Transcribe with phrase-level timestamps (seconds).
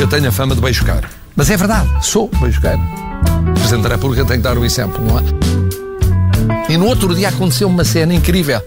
[0.00, 1.10] Eu tenho a fama de beijocar.
[1.34, 2.80] Mas é verdade, sou beijoqueiro.
[3.50, 6.72] O Presidente da República tem que dar o exemplo, não é?
[6.72, 8.60] E no outro dia aconteceu uma cena incrível.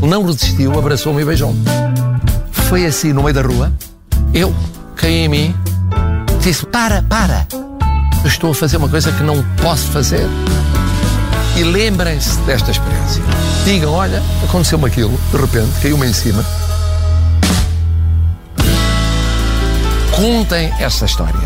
[0.00, 1.62] Não resistiu, abraçou-me e beijou-me.
[2.52, 3.70] Foi assim, no meio da rua.
[4.32, 4.54] Eu
[4.96, 5.54] caí em mim,
[6.40, 7.46] disse: Para, para.
[8.22, 10.26] Eu estou a fazer uma coisa que não posso fazer.
[11.54, 13.22] E lembrem-se desta experiência.
[13.66, 16.42] Digam: Olha, aconteceu-me aquilo, de repente, caiu-me em cima.
[20.22, 21.41] Contem essa história.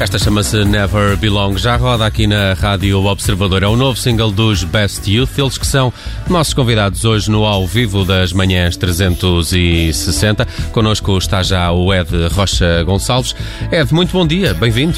[0.00, 1.58] Esta chama-se Never Belong.
[1.58, 3.62] Já roda aqui na Rádio Observador.
[3.62, 5.38] É o novo single dos Best Youth.
[5.38, 5.92] Eles que são
[6.26, 10.48] nossos convidados hoje no Ao Vivo das Manhãs 360.
[10.72, 13.36] Connosco está já o Ed Rocha Gonçalves.
[13.70, 14.54] Ed, muito bom dia.
[14.54, 14.96] Bem-vindo.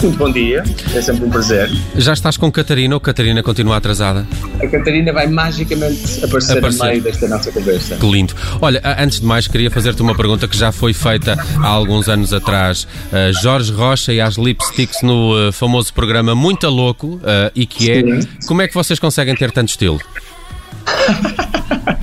[0.00, 1.70] Muito bom dia, é sempre um prazer.
[1.94, 4.26] Já estás com Catarina ou Catarina continua atrasada?
[4.60, 6.82] A Catarina vai magicamente aparecer, aparecer.
[6.82, 7.96] no meio desta nossa conversa.
[7.96, 8.34] Que lindo.
[8.60, 12.32] Olha, antes de mais, queria fazer-te uma pergunta que já foi feita há alguns anos
[12.32, 12.84] atrás.
[13.12, 17.90] Uh, Jorge Rocha e as Lipsticks no uh, famoso programa Muito Louco, uh, e que
[17.90, 18.28] é Sim.
[18.46, 20.00] como é que vocês conseguem ter tanto estilo?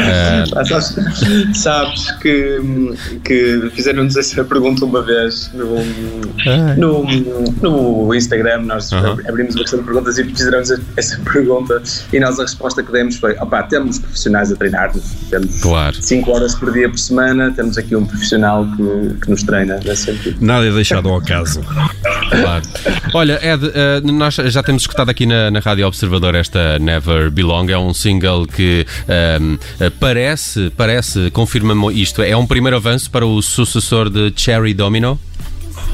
[0.00, 0.66] Uh...
[0.66, 0.96] Sabes,
[1.54, 2.60] sabes, que,
[3.24, 5.76] que fizeram-nos essa pergunta uma vez no,
[6.76, 8.62] no, no Instagram.
[8.62, 11.82] Nós abrimos uma questão de perguntas e fizeram-nos essa pergunta.
[12.12, 16.40] E nós a resposta que demos foi: opá, temos profissionais a treinar-nos, temos 5 claro.
[16.40, 19.78] horas por dia por semana, temos aqui um profissional que, que nos treina.
[20.40, 21.60] Nada é deixado ao acaso.
[22.42, 22.62] Claro.
[23.14, 27.70] Olha, Ed, uh, nós já temos escutado aqui na, na Rádio Observador esta Never Belong,
[27.70, 28.86] é um single que.
[29.40, 29.58] Um,
[29.98, 35.18] parece, parece, confirma-me isto, é um primeiro avanço para o sucessor de Cherry Domino?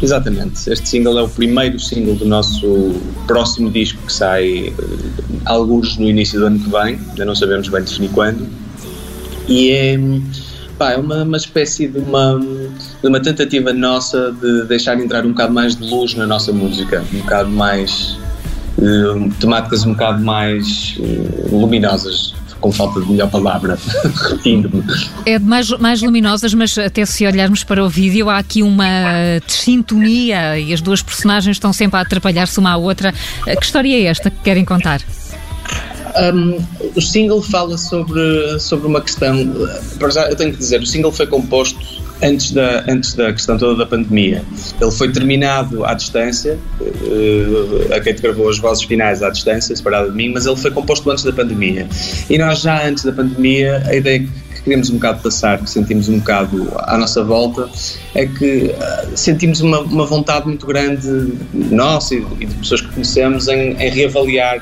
[0.03, 0.71] Exatamente.
[0.71, 6.09] Este single é o primeiro single do nosso próximo disco que sai uh, alguns no
[6.09, 8.47] início do ano que vem, ainda não sabemos bem definir quando.
[9.49, 9.99] E é,
[10.79, 15.31] pá, é uma, uma espécie de uma, de uma tentativa nossa de deixar entrar um
[15.31, 18.19] bocado mais de luz na nossa música, um bocado mais.
[18.79, 23.79] Uh, temáticas um bocado mais uh, luminosas com falta de melhor palavra,
[24.29, 24.83] repetindo-me.
[25.25, 28.87] É mais, mais luminosas, mas até se olharmos para o vídeo, há aqui uma
[29.47, 33.13] sintonia e as duas personagens estão sempre a atrapalhar-se uma à outra.
[33.45, 35.01] Que história é esta que querem contar?
[36.17, 39.37] Um, o single fala sobre, sobre uma questão.
[40.31, 41.79] Eu tenho que dizer, o single foi composto
[42.23, 44.43] antes da, antes da questão toda da pandemia.
[44.81, 50.11] Ele foi terminado à distância, uh, a Kate gravou as vozes finais à distância, separada
[50.11, 51.87] de mim, mas ele foi composto antes da pandemia.
[52.29, 56.09] E nós já antes da pandemia, a ideia que queremos um bocado passar, que sentimos
[56.09, 57.69] um bocado à nossa volta,
[58.15, 62.89] é que uh, sentimos uma, uma vontade muito grande nossa e, e de pessoas que
[62.89, 64.61] conhecemos em, em reavaliar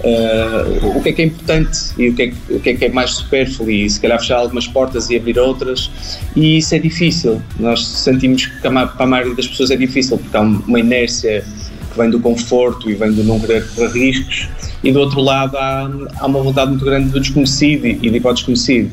[0.00, 2.84] Uh, o que é que é importante e o que é o que, é, que
[2.86, 3.70] é mais supérfluo?
[3.70, 5.90] E se calhar fechar algumas portas e abrir outras.
[6.34, 7.40] E isso é difícil.
[7.60, 11.44] Nós sentimos que para a maioria das pessoas é difícil porque há uma inércia
[11.92, 14.48] que vem do conforto e vem do não querer correr riscos.
[14.82, 15.88] E do outro lado há,
[16.18, 18.90] há uma vontade muito grande do desconhecido e de ir desconhecido.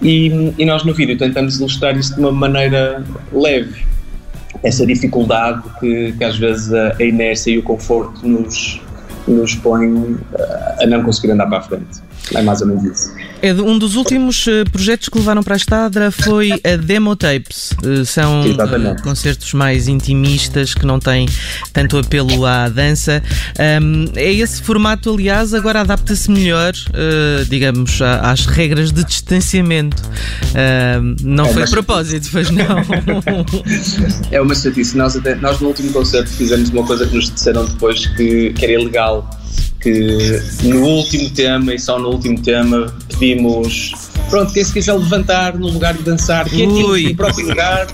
[0.00, 3.02] E, e nós no vídeo tentamos ilustrar isso de uma maneira
[3.32, 3.84] leve.
[4.62, 8.80] Essa dificuldade que, que às vezes a inércia e o conforto nos,
[9.26, 12.02] nos põe eh, a não conseguir andar para a frente.
[12.34, 13.14] É mais ou menos isso.
[13.64, 17.72] Um dos últimos uh, projetos que levaram para a Estadra foi a Demo Tapes.
[17.84, 21.28] Uh, são uh, concertos mais intimistas que não têm
[21.72, 23.22] tanto apelo à dança.
[24.16, 26.72] É esse formato, aliás, agora adapta-se melhor,
[27.48, 30.02] digamos, às regras de distanciamento.
[31.22, 32.64] não é, foi de propósito, pois não.
[34.30, 34.96] é uma chatice.
[34.96, 38.64] Nós, até, nós no último concerto fizemos uma coisa que nos disseram depois que, que
[38.64, 39.28] era ilegal
[39.86, 43.92] que no último tema e só no último tema pedimos
[44.28, 47.86] pronto, quem se quiser levantar no lugar de dançar, quietinho no próprio lugar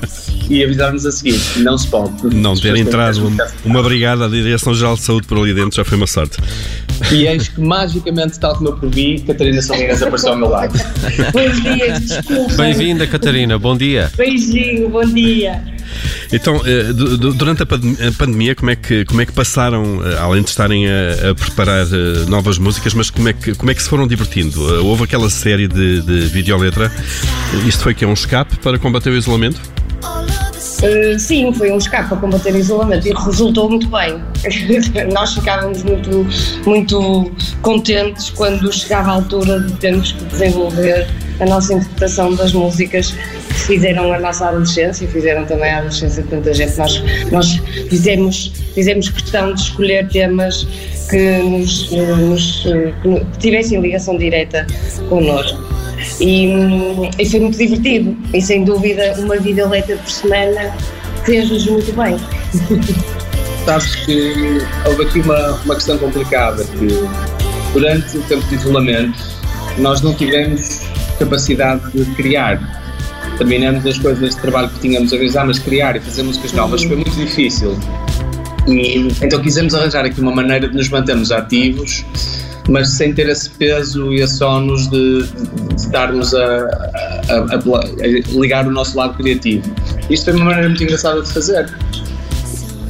[0.48, 1.38] e avisar-nos a seguir.
[1.58, 2.34] Não se pode.
[2.34, 5.98] Não ter entrado uma, uma brigada da Direção-Geral de Saúde por ali dentro já foi
[5.98, 6.38] uma sorte.
[7.10, 10.72] E eis que magicamente, tal como eu previ, Catarina Salinas apareceu ao meu lado.
[11.32, 12.54] Bons dias, desculpa.
[12.54, 14.10] Bem-vinda, Catarina, bom dia.
[14.16, 15.62] Beijinho, bom dia.
[16.32, 20.48] Então, eh, durante a pandemia, como é que, como é que passaram, eh, além de
[20.48, 23.88] estarem a, a preparar eh, novas músicas, mas como é que, como é que se
[23.88, 24.60] foram divertindo?
[24.84, 26.90] Houve aquela série de, de videoletra.
[27.66, 29.60] Isto foi que é um escape para combater o isolamento?
[30.82, 34.20] Uh, sim, foi um escape para combater o isolamento e resultou muito bem.
[35.12, 36.26] Nós ficávamos muito,
[36.66, 37.30] muito
[37.60, 41.06] contentes quando chegava a altura de termos que desenvolver
[41.40, 43.14] a nossa interpretação das músicas
[43.52, 46.76] fizeram a nossa adolescência fizeram também a adolescência de tanta gente.
[46.76, 50.66] Nós, nós fizemos, fizemos questão de escolher temas
[51.08, 52.64] que, nos, nos,
[53.02, 54.66] que tivessem ligação direta
[55.08, 55.58] connosco.
[56.20, 56.52] E,
[57.18, 58.16] e foi muito divertido.
[58.32, 60.74] E sem dúvida, uma vida letra por semana
[61.24, 62.16] fez-nos muito bem.
[63.64, 66.88] Sabes que houve aqui uma, uma questão complicada, que
[67.72, 69.18] durante o tempo de isolamento
[69.78, 70.80] nós não tivemos
[71.18, 72.81] capacidade de criar.
[73.38, 76.82] Terminamos as coisas de trabalho que tínhamos a realizar, mas criar e fazer músicas novas
[76.82, 77.76] foi muito difícil.
[78.66, 82.04] E, então quisemos arranjar aqui uma maneira de nos mantermos ativos,
[82.68, 87.56] mas sem ter esse peso e esse ónus de, de, de darmos a, a, a,
[87.56, 89.68] a, ligar o nosso lado criativo.
[90.08, 91.68] Isto foi uma maneira muito engraçada de fazer.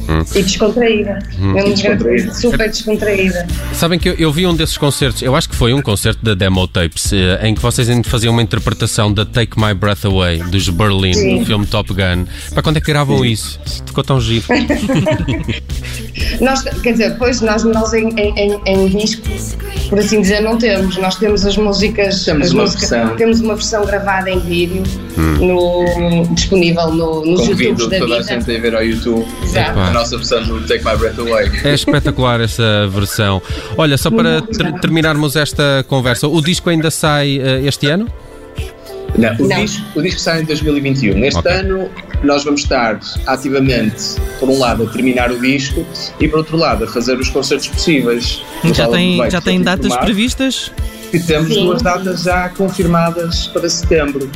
[0.09, 0.23] Hum.
[0.35, 1.19] E descontraída.
[1.39, 1.57] Hum.
[1.57, 2.33] É descontraída.
[2.33, 3.47] super descontraída.
[3.73, 6.33] Sabem que eu, eu, vi um desses concertos, eu acho que foi um concerto da
[6.33, 10.67] Demo Tapes, eh, em que vocês faziam uma interpretação da Take My Breath Away, dos
[10.67, 11.39] Berlin, Sim.
[11.39, 12.25] no filme Top Gun.
[12.53, 13.27] Para quando é que gravam Sim.
[13.27, 13.61] isso?
[13.85, 14.43] Ficou tão giro.
[16.41, 19.27] nós, quer dizer, depois nós, nós em, em, em disco
[19.93, 20.97] por assim dizer, não temos.
[20.97, 22.25] Nós temos as músicas.
[22.25, 23.15] Temos, as uma, músicas, versão.
[23.15, 24.81] temos uma versão gravada em vídeo
[25.15, 25.45] hum.
[25.45, 28.17] no, disponível no, nos YouTube da toda vida.
[28.17, 29.79] a gente a ver ao YouTube Exato.
[29.79, 31.51] a nossa versão do Take My Breath Away.
[31.63, 33.39] É espetacular essa versão.
[33.77, 38.07] Olha, só para ter, terminarmos esta conversa, o disco ainda sai uh, este ano?
[39.15, 39.63] Não, o, Não.
[39.63, 41.19] Disco, o disco sai em 2021.
[41.19, 41.51] Neste okay.
[41.51, 41.89] ano
[42.23, 45.85] nós vamos estar ativamente, por um lado, a terminar o disco
[46.19, 48.41] e por outro lado, a fazer os concertos possíveis.
[48.73, 50.71] Já tem, já tem datas previstas?
[51.11, 51.65] E temos Sim.
[51.65, 54.29] duas datas já confirmadas para setembro.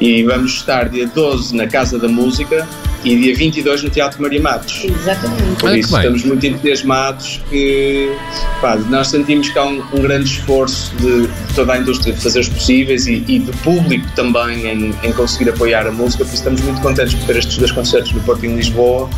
[0.00, 2.66] E vamos estar dia 12 na Casa da Música
[3.04, 4.84] e dia 22 no Teatro Maria Matos.
[4.84, 5.60] Exatamente.
[5.60, 8.12] Por isso estamos muito entusiasmados que
[8.60, 12.40] pá, nós sentimos que há um, um, grande esforço de toda a indústria de fazer
[12.40, 16.42] os possíveis e, e do público também em, em, conseguir apoiar a música, por isso
[16.42, 19.08] estamos muito contentes por ter estes dois concertos no Porto e em Lisboa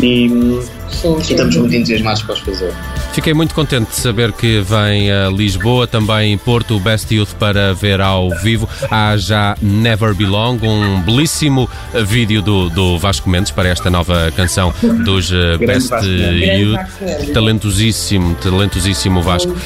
[0.00, 2.72] e, sim, sim, e estamos muito entusiasmados para os fazer.
[3.16, 7.72] Fiquei muito contente de saber que vem a Lisboa, também Porto, o Best Youth para
[7.72, 8.68] ver ao vivo.
[8.90, 11.66] Há já Never Belong, um belíssimo
[12.04, 14.72] vídeo do, do Vasco Mendes para esta nova canção
[15.02, 17.32] dos uh, Best Youth.
[17.32, 19.56] Talentosíssimo, talentosíssimo Vasco.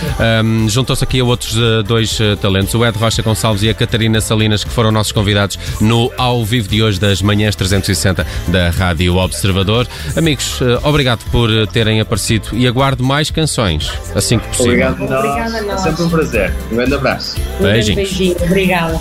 [0.45, 3.75] Um, Juntou-se aqui a outros uh, dois uh, talentos, o Ed Rocha Gonçalves e a
[3.75, 8.71] Catarina Salinas, que foram nossos convidados no ao vivo de hoje das manhãs 360 da
[8.71, 9.89] Rádio Observador.
[10.17, 13.40] Amigos, obrigado por terem aparecido e aguardo mais canções,
[14.15, 14.91] assim que possível.
[14.91, 15.81] Obrigado, Obrigada a nós.
[15.81, 16.55] É sempre um prazer.
[16.73, 17.37] Um grande abraço.
[17.59, 17.97] Um Beijinhos.
[17.97, 18.37] beijinho.
[18.43, 19.01] Obrigada.